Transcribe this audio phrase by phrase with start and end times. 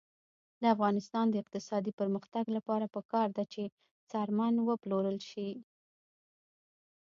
[0.61, 3.63] د افغانستان د اقتصادي پرمختګ لپاره پکار ده چې
[4.09, 5.49] څرمن وپلورل شي.